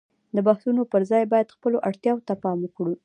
[0.35, 2.93] د بحثونو پر ځای باید خپلو اړتياوو ته پام وکړو.